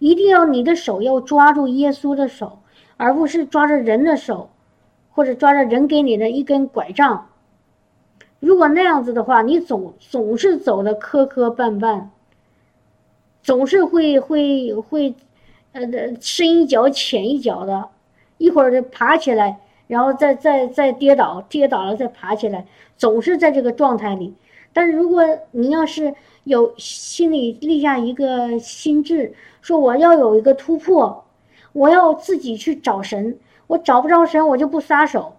[0.00, 2.58] 一定要你的手要抓住耶稣的手，
[2.96, 4.50] 而不是抓着人的手，
[5.12, 7.29] 或者抓着人给你的一根拐杖。
[8.40, 12.04] 如果那样子的话，你总总是走的磕磕绊绊，
[13.42, 15.14] 总是会会会，
[15.72, 15.82] 呃，
[16.20, 17.88] 深一脚浅一脚的，
[18.38, 24.34] 一会儿就爬起来，然后再再再跌倒，跌倒了再爬起来，总是在这个状态里。
[24.72, 31.24] 但是如果你要是有心里立下一个心智，说我要有一个突破，
[31.72, 35.34] 我要自己去找神，我找不着神，我就不撒手，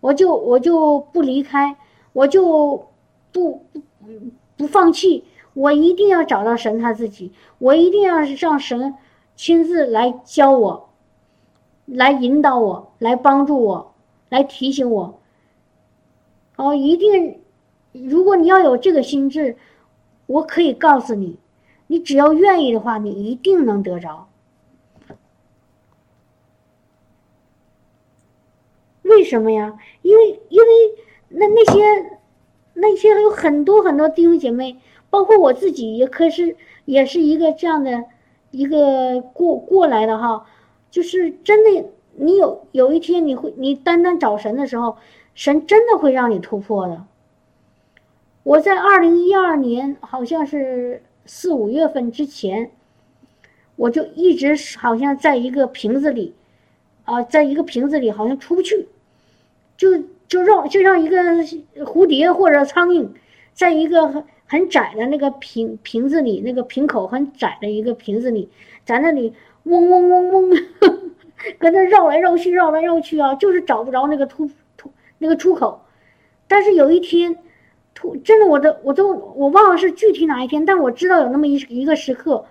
[0.00, 1.76] 我就我就不离开。
[2.12, 2.88] 我就
[3.32, 4.18] 不不
[4.56, 8.94] 不放弃，我一定要找到神他自己，我一定要让神
[9.34, 10.90] 亲自来教我，
[11.86, 13.94] 来引导我，来帮助我，
[14.28, 15.20] 来提醒我。
[16.56, 17.40] 哦，一定，
[17.92, 19.56] 如果你要有这个心智，
[20.26, 21.38] 我可以告诉你，
[21.86, 24.28] 你只要愿意的话，你一定能得着。
[29.02, 29.78] 为什么呀？
[30.02, 30.68] 因为因为。
[31.34, 32.18] 那那些
[32.74, 34.76] 那些有很多很多弟兄姐妹，
[35.10, 38.04] 包括我自己，也可是也是一个这样的
[38.50, 40.46] 一个过过来的哈，
[40.90, 44.96] 就是真的，你有有一天你会你单单找神的时候，
[45.34, 47.04] 神真的会让你突破的。
[48.42, 52.70] 我在二零一二年好像是四五月份之前，
[53.76, 56.34] 我就一直好像在一个瓶子里，
[57.04, 58.88] 啊，在一个瓶子里好像出不去，
[59.76, 59.88] 就。
[60.32, 61.20] 就绕，就像一个
[61.84, 63.06] 蝴蝶或者苍蝇，
[63.52, 68.48] 在一个很很窄的那个瓶瓶子里，那个瓶口很窄的一个瓶子里，
[68.86, 70.50] 在那里嗡嗡嗡嗡，
[71.60, 75.82] 搁那绕来绕去，绕来绕去啊，就是找不着那个突突那个出口。
[76.48, 77.36] 但是有一天，
[77.94, 82.46] 突真的，我都我都我忘了是具体哪一天，但我知道有那么一一个时刻，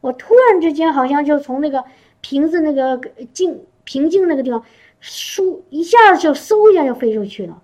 [0.00, 1.82] 我突然之间好像就从那个
[2.20, 3.00] 瓶子那个
[3.32, 4.64] 静平静那个地方。
[5.06, 7.60] 嗖一下就嗖一下就飞出去了，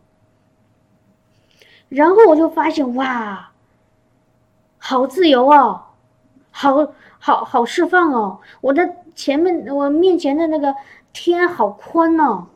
[1.88, 3.52] 然后我就发现哇，
[4.76, 5.84] 好自由哦，
[6.50, 8.40] 好好好释放哦！
[8.60, 10.74] 我的前面我面前的那个
[11.14, 12.48] 天好宽哦，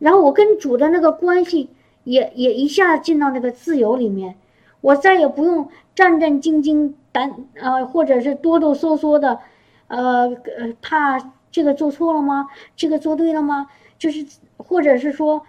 [0.00, 1.70] 然后我跟主的那个关系
[2.02, 4.34] 也也一下进到那个自由里面，
[4.80, 9.38] 我再也不用战战兢兢、胆呃或者是哆哆嗦嗦的，
[9.86, 11.30] 呃呃怕。
[11.54, 12.48] 这个做错了吗？
[12.74, 13.68] 这个做对了吗？
[13.96, 15.46] 就是，或者是说，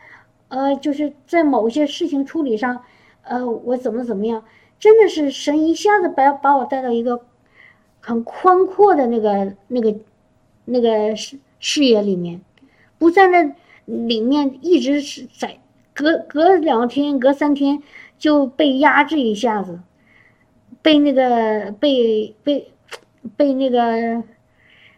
[0.50, 2.84] 呃，就是在某些事情处理上，
[3.24, 4.44] 呃，我怎么怎么样？
[4.78, 7.22] 真的是神一下子把把我带到一个
[8.02, 9.96] 很宽阔的那个那个
[10.65, 12.39] 那个视视野里面，
[13.00, 15.58] 不在那里面一直是在
[15.91, 17.82] 隔隔两天、隔三天
[18.20, 19.80] 就被压制一下子，
[20.84, 22.72] 被那个被被
[23.36, 24.24] 被那个。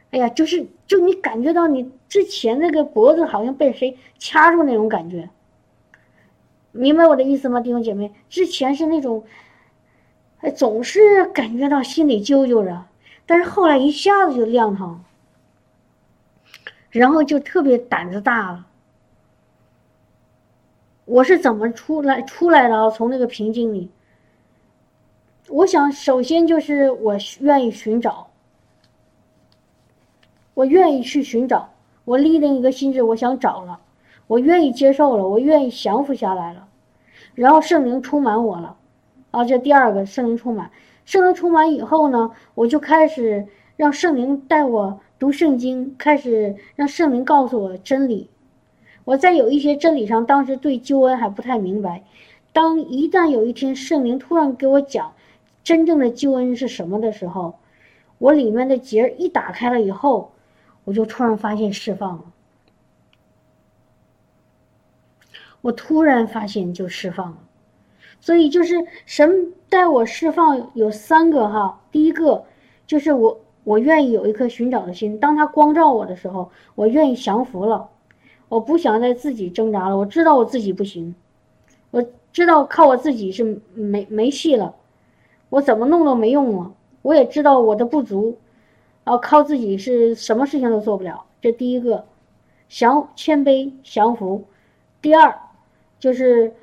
[0.09, 5.29] 哎呀，就是，就你感觉到你之前那个脖子好像被谁掐住那种感觉，
[6.71, 8.11] 明白我的意思吗，弟兄姐妹？
[8.29, 9.23] 之前是那种，
[10.39, 12.85] 哎，总是感觉到心里揪揪着，
[13.25, 15.03] 但是后来一下子就亮堂，
[16.89, 18.65] 然后就特别胆子大了。
[21.03, 22.89] 我是怎么出来出来的？
[22.91, 23.89] 从那个瓶颈里，
[25.49, 28.26] 我想首先就是我愿意寻找，
[30.57, 31.69] 我愿意去寻找，
[32.03, 33.79] 我立定一个心志，我想找了，
[34.25, 36.67] 我愿意接受了，我愿意降服下来了，
[37.35, 38.75] 然后圣灵充满我了，
[39.29, 40.71] 啊，这第二个圣灵充满，
[41.05, 48.27] 圣灵充满以后呢，我就开始让圣灵带我读圣经，开始让圣灵告诉我真理。
[49.05, 52.03] 我在有一些真理上，当时对救恩还不太明白。
[52.51, 55.13] 当一旦有一天圣灵突然给我讲
[55.63, 57.53] 真正的救恩是什么的时候，
[58.17, 60.31] 我里面的结一打开了以后，
[60.87, 62.23] 我就突然发现释放了。
[65.59, 67.37] 我突然发现就释放了，
[68.21, 71.81] 所以就是神带我释放有三个哈。
[71.91, 72.45] 第一个
[72.85, 77.89] 就是我我愿意有一颗寻找的心，当他光照我的时候，我愿意降服了。
[78.47, 81.13] 我不想再自己挣扎了，我知道我自己不行，
[81.91, 84.73] 我知道靠我自己是没没戏了，
[85.49, 86.71] 我怎么弄都没用了。
[87.01, 88.37] 我也知道我的不足，
[89.07, 91.25] 啊，靠自己是什么事情都做不了。
[91.41, 92.05] 这第一个，
[92.67, 94.43] 降谦卑降服；
[95.01, 95.39] 第二，
[95.99, 96.53] 就是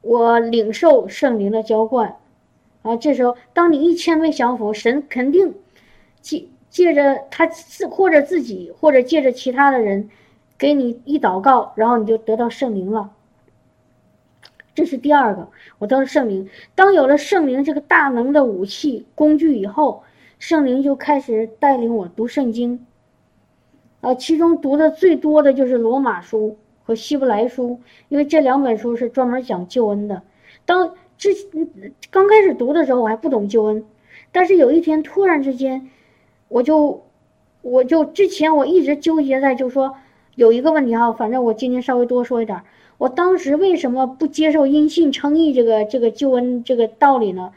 [0.00, 2.16] 我领受圣灵的浇灌，
[2.82, 5.54] 啊，这时候当你一谦卑降服，神肯定
[6.20, 10.08] 借借着他自或者自己或者借着其他的人。
[10.58, 13.12] 给你一祷告，然后你就得到圣灵了。
[14.74, 16.50] 这是第二个，我得到圣灵。
[16.74, 20.02] 当有了圣灵这个大能的武器工具以后，
[20.40, 22.84] 圣灵就开始带领我读圣经。
[24.00, 30.22] 啊，其中读的最多的就是罗马书和希伯来书，因为这两本书是专门讲救恩的。
[30.64, 31.28] 当之
[32.10, 33.84] 刚开始读的时候，我还不懂救恩，
[34.32, 35.88] 但是有一天突然之间，
[36.48, 37.04] 我就
[37.62, 39.94] 我就之前我一直纠结在就说。
[40.36, 42.62] 有一个问题哈，反正我今天稍微多说一点。
[42.96, 47.52] 我当时为什么不接受因信称义这个这个救恩这个道理呢？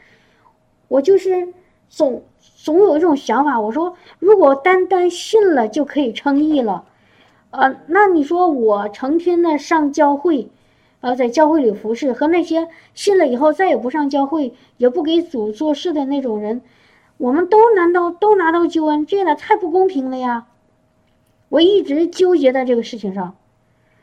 [0.89, 1.53] 我就是
[1.87, 2.23] 总
[2.63, 6.85] 总有一种想法，我说如果单单信了就可以称义了，
[7.49, 10.47] 呃，那你说我成天的上教会，
[11.01, 16.61] 呃，在教会里服侍，和那些信了以后再也不上教会，也不给主做事的那种人，
[17.17, 19.05] 我们都难道都拿到救恩？
[19.05, 20.45] 这也太不公平了呀！
[21.49, 23.35] 我一直纠结在这个事情上，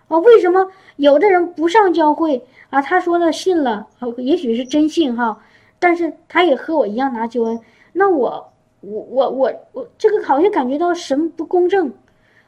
[0.08, 2.82] 啊，为什么有的人不上教会啊？
[2.82, 3.86] 他说了信了，
[4.18, 5.38] 也许是真信哈，
[5.78, 7.58] 但是他也和我一样拿救恩。
[7.92, 11.92] 那我，我，我，我，我这个好像感觉到神不公正。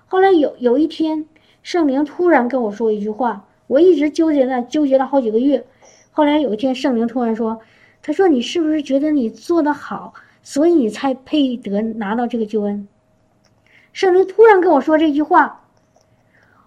[0.06, 1.26] 后来有有一天，
[1.62, 5.64] 圣灵突然跟我说一句话，我一直纠结在纠结了好几个月。
[6.10, 7.60] 后来有一天，圣灵突然说
[8.02, 12.86] ：“他说你是不是觉得你做的好，所以你才配得拿到这个救恩？”
[13.92, 15.64] 圣灵突然跟我说这句话，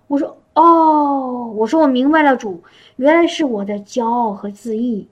[0.07, 2.63] 我说：“哦，我说我明白了，主，
[2.95, 5.07] 原来是我的骄傲和自义。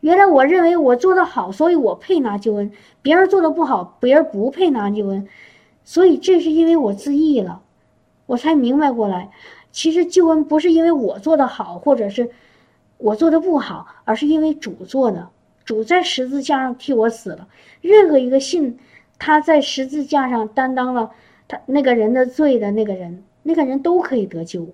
[0.00, 2.70] 原来我认为我做的好，所以我配拿救恩；
[3.02, 5.28] 别人做的不好，别人不配拿救恩。
[5.84, 7.62] 所以这是因为我自义了，
[8.26, 9.30] 我才明白过来。
[9.72, 12.30] 其实救恩不是因为我做的好，或者是
[12.98, 15.28] 我做的不好，而是因为主做的。
[15.64, 17.48] 主在十字架上替我死了。
[17.80, 18.78] 任何一个信。”
[19.22, 21.10] 他在十字架上担当了
[21.46, 24.66] 他那个人的罪的那个人，那个人都可以得救。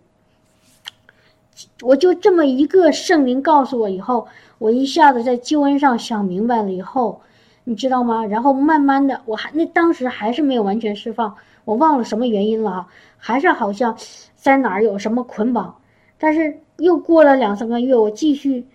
[1.82, 7.20] 我就这么一个圣灵告诉我以后，我一下子在救恩上想明白了以后，
[7.64, 8.24] 你知道吗？
[8.26, 13.96] 然后慢慢的，我还那当时还是没有完全释放，我忘了什么原因了哈，还是好像
[14.34, 15.76] 在哪儿有什么捆绑。
[16.18, 18.66] 但是又过了两三个月，我继续，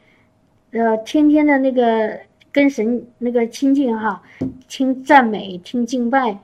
[0.72, 2.20] 呃，天天的那个。
[2.54, 4.22] 跟神那个亲近哈，
[4.68, 6.38] 听赞美，听敬拜，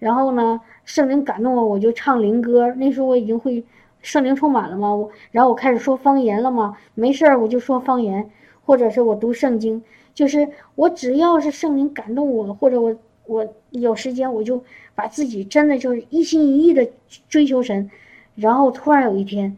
[0.00, 2.68] 然后呢，圣灵感动我，我就唱灵歌。
[2.74, 3.64] 那时候我已经会
[4.02, 8.28] 圣灵充满了嘛，我然后我开始说方言了嘛，没事儿我就说方言，
[8.66, 14.62] 或者是我读圣经，就是我只要是圣灵感动我，或者我我有时间，我就
[14.94, 16.90] 把自己真的就是一心一意的
[17.28, 17.88] 追求神，
[18.34, 19.56] 然后突然有一天，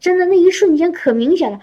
[0.00, 1.60] 真的那一瞬间可明显了。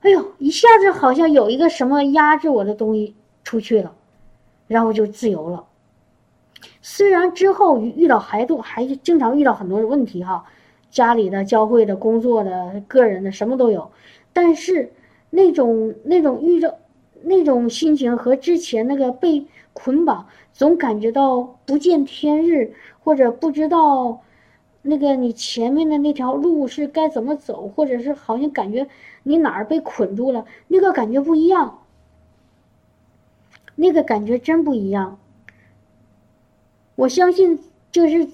[0.00, 3.94] 哎呦，一下子好像有一个什么压制我的东西出去了，
[4.66, 5.66] 然后就自由了。
[6.80, 10.44] 虽然之后遇到孩子，还经常遇到很多的问题哈，
[10.90, 13.90] 家里的、教会的、工作的、个人的，什么都有。
[14.32, 14.92] 但是
[15.34, 16.78] 那种那种遇着
[17.22, 22.72] 那种心情和之前那个被捆绑，总感觉到不见天日，
[23.02, 24.20] 或者不知道。
[24.86, 28.86] 那个你前面的那条路是该怎么走，或者是好像感觉
[29.22, 31.78] 你哪儿被捆住了，那个感觉不一样。
[33.76, 35.18] 那个感觉真不一样。
[36.96, 37.58] 我相信，
[37.90, 38.28] 就是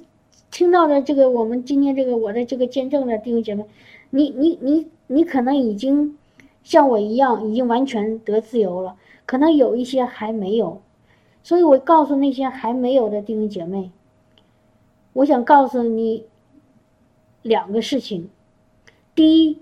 [0.51, 3.65] 听到的这个，我们今天这个我的这个见证的弟兄姐妹，
[4.11, 6.19] 你你你你可能已经
[6.63, 8.97] 像我一样，已经完全得自由了，
[9.27, 10.81] 可能有一些还没有，
[11.43, 13.91] 所以我告诉那些还没有的弟兄姐妹，
[15.13, 16.25] 我想告诉你
[17.43, 18.29] 两个事情，
[19.15, 19.59] 第一，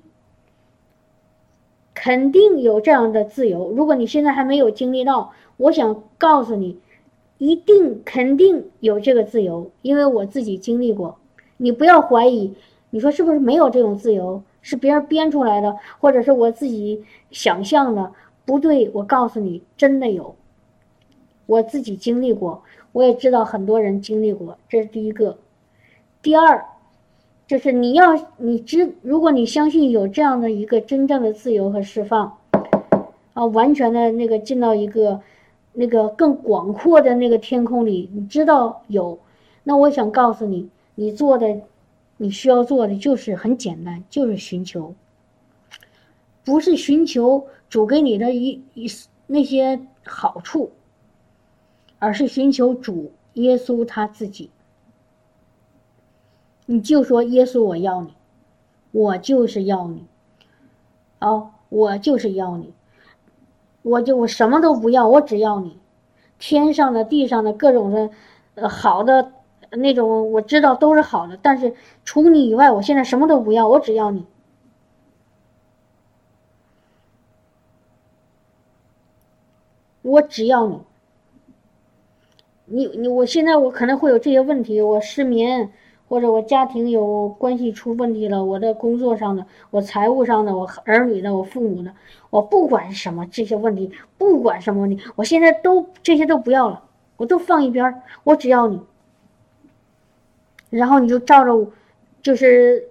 [1.94, 6.78] 肯定有这样的自由，如果你现在还没有经历到，我想告诉你。
[7.40, 11.20] 一定肯定有这个自由，因为我自己经历过。
[11.56, 12.52] 你不要怀疑，
[12.90, 14.42] 你说是不是没有这种自由？
[14.62, 18.12] 是别人编出来的，或者是我自己想象的？
[18.44, 20.34] 不对，我告诉你，真的有。
[21.46, 24.58] 我自己经历过，我也知道很多人经历过。
[24.68, 25.38] 这是第一个。
[26.22, 26.64] 第二，
[27.46, 32.38] 就是你要你知，如果你相信有这样的一个真正的自由和释放，
[33.34, 35.20] 啊，完全的那个进到一个。
[35.74, 39.16] 那个更广阔的那个天空里，你知道有，
[39.62, 41.60] 那我想告诉你，你做的，
[42.18, 44.94] 你需要做的就是很简单，就是寻求，
[46.44, 48.86] 不是寻求主给你的一一
[49.26, 50.72] 那些好处，
[51.98, 54.50] 而是寻求主耶稣他自己。
[56.66, 58.12] 你就说耶稣，我要你，
[58.90, 60.04] 我就是要你，
[61.20, 62.74] 哦，我就是要你。
[63.82, 65.78] 我就我什么都不要，我只要你，
[66.38, 67.90] 天上的、地上的各种
[68.54, 69.32] 的，好的
[69.70, 74.24] 那种，我知道都是好的，但是除你以外，我现在什么都不要，我只要你，
[80.02, 80.80] 我只要你，
[82.66, 85.70] 你你，我现在我可能会有这些问题，我失眠。
[86.10, 91.92] 或者我家庭有关系出问题了，我的工作上的、我财务上的、我儿女的、我父母的，
[92.30, 96.82] 我不管什么这些问题，不管什么问题，我现在都这些都不要了，
[97.18, 98.80] 我都放一边儿，我只要你。
[100.70, 101.70] 然后你就照着，
[102.22, 102.88] 就是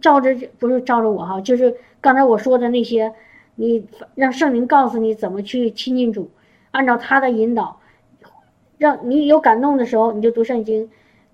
[0.00, 3.12] 照着不是照着我哈，就是刚才我说的那些，
[3.56, 6.30] 你让圣灵告诉你怎么去亲近主，
[6.70, 7.80] 按照他的引导，
[8.78, 10.90] 让你有感动的时候你就读圣经。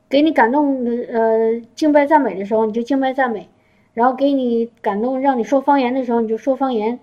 [0.09, 3.49] 给你感动的，呃，敬拜赞美的时候你就敬拜赞美，
[3.95, 6.99] 然后给你感动让你说方言的时候你就说方言，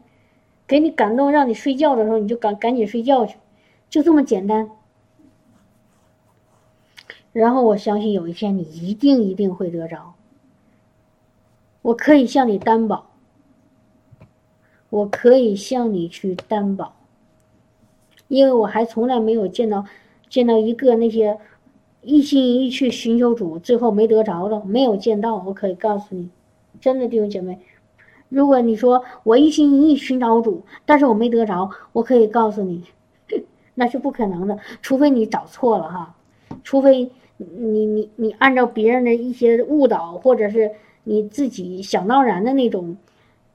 [0.68, 3.38] 给你感动让你睡觉的时候你就赶赶紧睡觉去，
[3.90, 4.70] 就这么简单。
[7.38, 10.16] 然后我相信有一天你一定一定会得着，
[11.84, 13.12] 我可以向你担保，
[14.90, 16.96] 我可以向你去担保，
[18.28, 19.86] 因为我还从来没有见到
[20.28, 21.38] 见到一个那些。
[22.04, 25.36] 一心一意去寻求主，最后没得着的，没有见到。
[25.46, 26.30] 我可以告诉你，
[26.80, 27.60] 真的弟兄姐妹，
[28.30, 32.86] 如果你说我一心一意寻找主，但是我没得着，我可以告诉你，
[33.76, 34.58] 那是不可能的。
[34.82, 36.16] 除非你找错了哈，
[36.64, 40.72] 除非你你你按照别人的一些误导，或者是
[41.04, 42.98] 你自己想当然的那种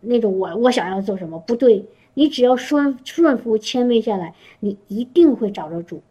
[0.00, 6.02] 那种我我想要做什么不对，你只要顺顺服谦卑下来，你一定会找着主。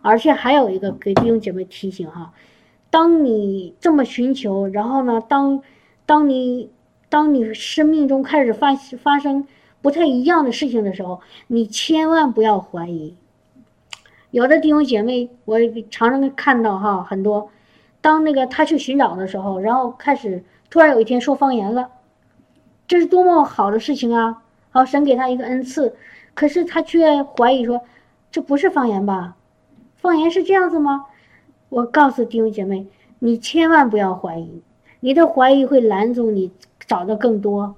[0.00, 2.32] 而且还有一个给弟兄姐妹提醒哈，
[2.88, 5.62] 当你这么寻求，然后呢，当
[6.06, 6.70] 当你
[7.08, 9.46] 当你生命中开始发发生
[9.82, 13.14] 不太一样的事情的时候，你千万不要怀疑。
[14.30, 15.58] 有的弟兄姐妹，我
[15.90, 17.50] 常常看到哈，很多
[18.00, 21.90] 当那个他去寻找的时候，然后开始突然有一天说方言了，
[22.86, 24.42] 这是多么好的事情啊！
[24.70, 25.96] 好，神给他一个恩赐，
[26.34, 27.80] 可是他却怀疑说，
[28.30, 29.36] 这不是方言吧？
[29.96, 31.06] 方言是这样子吗？
[31.70, 32.86] 我告诉弟兄姐妹，
[33.18, 34.62] 你千万不要怀疑，
[35.00, 36.52] 你的怀疑会拦阻你
[36.86, 37.76] 找的更多。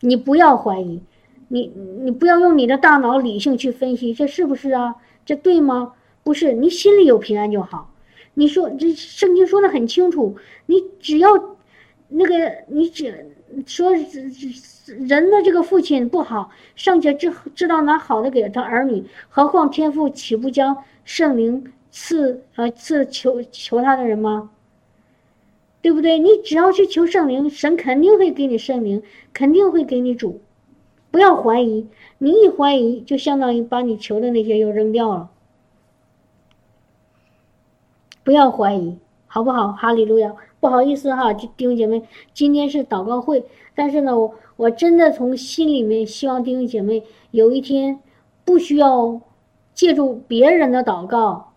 [0.00, 1.02] 你不要怀疑，
[1.48, 4.96] 你你不要用你的大脑理性去分析，这是不是啊？
[5.26, 5.92] 这对吗？
[6.24, 7.92] 不是，你心里有平安就好。
[8.32, 11.56] 你说这圣经说的很清楚，你只要
[12.08, 13.34] 那个，你只
[13.66, 24.50] 说人的这个父亲不好，尚且知知道拿好的给他儿女，何况天父岂不将圣灵赐呃赐求求他的人吗？
[25.82, 26.18] 对不对？
[26.18, 29.02] 你只要去求圣灵，神肯定会给你圣灵，
[29.32, 30.40] 肯定会给你主。
[31.12, 31.86] 不要怀疑，
[32.18, 35.30] 你一怀疑，就相当于把你求的那些又扔掉了。
[38.24, 38.96] 不要怀疑，
[39.26, 39.72] 好不好？
[39.72, 40.34] 哈利路亚。
[40.58, 42.02] 不好意思哈，弟兄姐妹，
[42.32, 43.44] 今天是祷告会，
[43.74, 48.00] 但是呢，我我真的从心里面希望弟兄姐妹有一天
[48.44, 49.20] 不需要
[49.74, 51.52] 借助别人的祷告，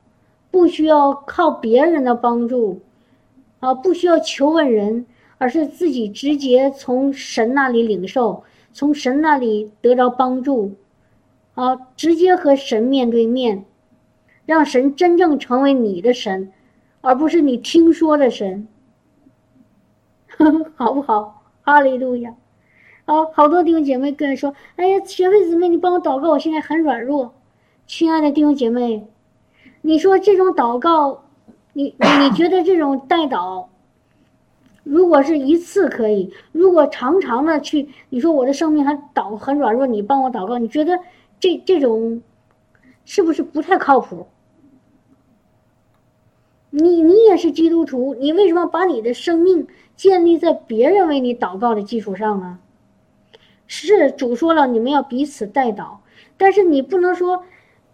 [0.51, 2.82] 不需要靠别人的帮助，
[3.62, 5.07] 啊，不需要求问人，
[5.39, 10.76] 而是自己直接从神那里领受，从神那里得着帮助，
[11.56, 13.66] 啊，直接和神面对面，
[14.46, 16.52] 让神真正成为你的神，
[17.02, 18.68] 而不是你听说的神，
[20.28, 21.44] 呵 呵好不好？
[21.62, 22.34] 哈利路亚！
[23.06, 27.34] 啊，好多弟兄姐妹跟人说：“哎呀，学妹姊妹，你帮我祷告，我现在很软弱。”
[27.88, 29.08] 亲爱的弟兄姐妹，
[29.82, 31.24] 你说这种祷告，
[31.74, 33.66] 你你觉得这种代祷？
[34.84, 41.00] 如果是一次可以，如果常常的去，你说我的生命还祷很软弱，你帮我祷告，你觉得
[41.40, 42.22] 这这种
[43.06, 44.28] 是不是不太靠谱？
[46.72, 52.60] 你你也是基督徒，你为什么把你的生命建立在别人为你祷告的基础上呢？
[53.68, 55.98] 是主说了，你们要彼此代祷，
[56.38, 57.44] 但是你不能说，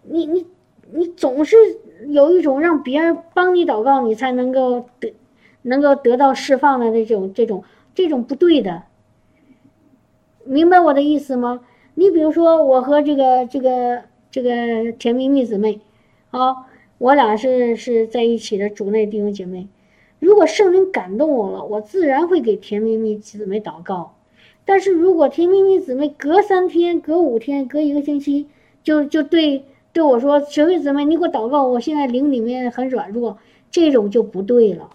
[0.02, 0.46] 你你
[0.92, 1.56] 你总是
[2.06, 5.14] 有一种让别人帮你祷告，你才能够得。
[5.66, 8.84] 能够得到释放的这种、这种、这种不对的，
[10.44, 11.60] 明白我的意思吗？
[11.94, 15.80] 你比如说，我和这个、这个、这个甜蜜蜜姊妹，
[16.30, 19.66] 啊，我俩是是在一起的主内弟兄姐妹。
[20.20, 24.14] 如果圣灵感动我了，我自然会给甜蜜蜜姊妹祷告。
[24.64, 28.46] 但是如果甜蜜蜜姊妹隔三天、隔五天、隔一个星期，
[28.84, 33.38] 就就对对我说：“学妹姊妹，你给我祷告，我现在灵里面很软弱。”
[33.68, 34.90] 这种就不对了。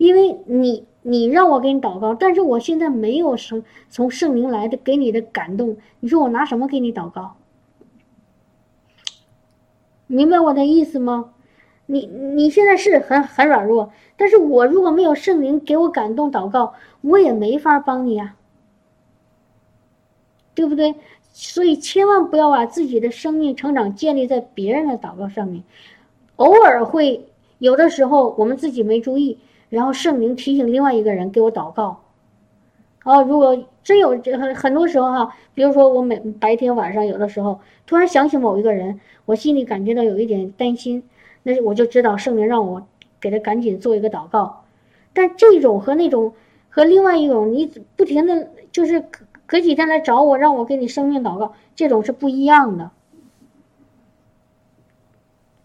[0.00, 7.36] 因为你，你让我给你祷告，但是我现在没有圣从圣灵来的给你的感动，你说我拿什么给你祷告？
[10.06, 11.34] 明白我的意思吗？
[11.84, 16.72] 你你现在是很很软弱，但是我如果没有圣灵给我感动祷告，
[17.02, 18.36] 我也没法帮你呀，
[20.54, 20.94] 对不对？
[21.30, 25.62] 所以千万不要把自己的生命成长建立在别人的祷告上面，
[26.36, 27.26] 偶尔会
[27.58, 29.38] 有的时候我们自己没注意。
[29.70, 32.02] 然后圣灵提醒另外一个人给我祷告，
[33.04, 41.04] 哦，如果真有这很很多时候哈，比如说我每白天晚上有的时候突然想起某一个人，我心里感觉到有一点担心，
[41.44, 42.84] 那我就知道圣灵让我
[43.20, 44.64] 给他赶紧做一个祷告。
[45.12, 46.34] 但这种和那种
[46.68, 52.90] 和另外一种你不停的就是隔隔几天来找我让我给你生命祷告，这种是不一样的，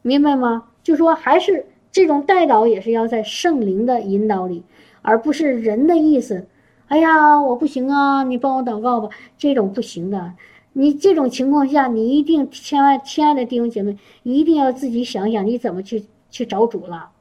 [0.04, 0.68] 明白吗？
[0.84, 1.66] 就说还是。
[1.96, 4.66] 这种带导也是要在圣灵的引导里，
[5.02, 6.46] 而不是人的意思。
[6.90, 9.08] 哎呀，我不行啊，你帮我祷告吧。
[9.38, 10.34] 这种不行的。
[10.74, 17.12] 你这种情况下，你一定，千万亲爱的弟兄姐妹，一定要自己想想你怎么去去找主了，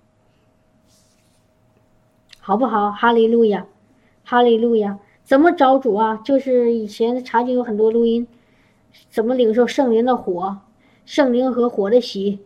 [2.40, 2.90] 好不好？
[2.90, 3.68] 哈利路亚，
[4.24, 4.98] 哈利路亚。
[5.22, 6.16] 怎么找主啊？
[6.24, 8.26] 就是以前查经有很多录音，
[9.08, 10.56] 怎么领受圣灵的火，
[11.06, 12.40] 圣灵和火的喜。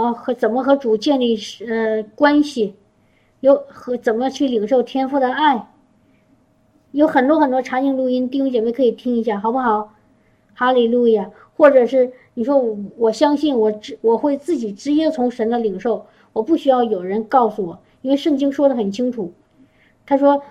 [0.00, 1.36] 啊，和怎么和主建立
[1.68, 2.74] 呃关系，
[3.40, 5.68] 有和怎么去领受天赋的爱，
[6.92, 9.92] 有很多很多查经录音，弟兄姐妹可以听一下，好不好？
[10.54, 11.30] 哈利路亚！
[11.56, 12.58] 或者是你说
[12.96, 19.32] 我相信我直我会自己直接从神的领受，我不需要有人告诉我，因为圣经说的很清楚，
[20.06, 20.42] 他说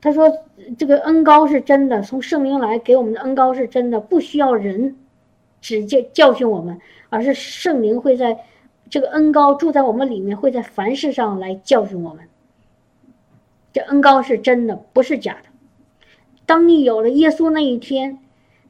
[0.00, 0.30] 他说
[0.76, 4.96] 这个恩高是真的，从圣灵来给我们的恩高是真的，不需要人
[5.60, 6.78] 直接教训我们，
[7.08, 8.44] 而是圣灵会在。
[8.90, 12.28] 这个恩高住在我们里面，会在凡事上来教训我们。
[13.72, 15.48] 这恩高是真的，不是假的。
[16.46, 18.18] 当你有了耶稣那一天，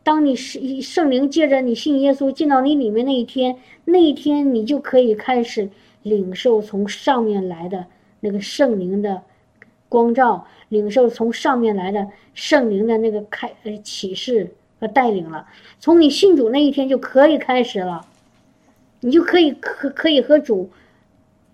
[0.03, 5.69] 当你是圣灵借着你信耶稣进到你里面那一天，那一天你就可以开始
[6.03, 7.87] 领受从上面来的
[8.21, 9.23] 那个圣灵的
[9.89, 15.47] 光照，领受从上面来的圣灵的那个开呃启示和带领了。
[15.81, 18.07] 从你信主那一天就可以开始了。
[19.05, 20.71] 你就可以可可以和主，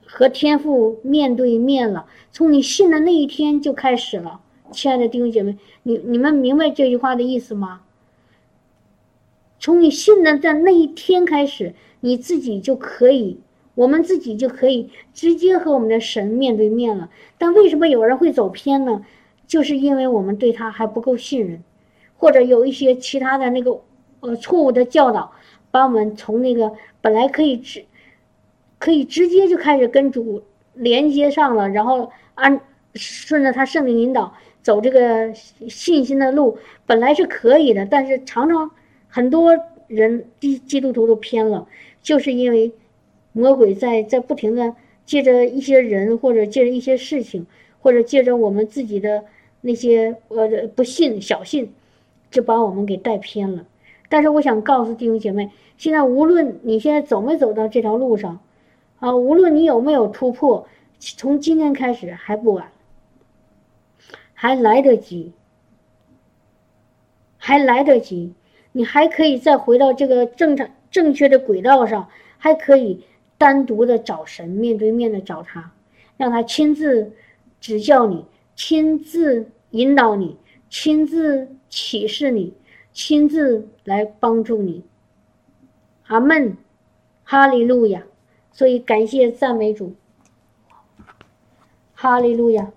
[0.06, 2.06] 和天父面对面了。
[2.30, 4.40] 从你信的那一天就开始了，
[4.70, 7.80] 亲爱的弟兄姐妹，你你们明白这句话的意思吗？
[9.58, 13.40] 从你信的在那一天开始，你自己就可以，
[13.74, 17.10] 我们自己就可以直接和我们的神面对面了。
[17.36, 19.04] 但为什么有人会走偏呢？
[19.48, 21.64] 就是因为我们对他还不够信任，
[22.16, 23.80] 或者有一些其他的那个
[24.20, 25.32] 呃错误的教导。
[25.70, 27.84] 把我们从那个本来可以直，
[28.78, 30.42] 可以直接就开始跟主
[30.74, 32.60] 连接上了，然后按
[32.94, 38.70] 顺着他圣灵引导走这个信心的路，本来是可以的，但是常常
[39.08, 39.56] 很多
[39.86, 41.66] 人基基督徒都偏了，
[42.02, 42.72] 就是因为
[43.32, 47.46] 魔鬼在在不停的借着一些人或者借着一些事情，
[47.80, 49.24] 或者借着我们自己的
[49.60, 51.72] 那些呃不信小信，
[52.30, 53.66] 就把我们给带偏了。
[54.10, 58.40] 但是我想告诉弟兄姐妹现在无论你现在走没走到这条路上
[58.98, 60.66] 啊无论你有没有突破
[60.98, 62.72] 从今天开始还不晚
[64.34, 65.32] 还来得及
[67.38, 68.34] 还来得及
[68.72, 73.04] 你还可以再回到这个正常正确的轨道上还可以
[73.38, 75.72] 单独的找神面对面的找他
[76.16, 77.12] 让他亲自
[77.60, 78.24] 指教你
[78.56, 80.36] 亲自引导你
[80.68, 82.52] 亲自启示你
[82.92, 84.84] 亲自来帮助你。
[86.06, 86.56] 阿门。
[87.24, 88.04] 哈利路亚。
[88.52, 89.94] 所以感谢赞美主。
[91.94, 92.72] 哈利路亚。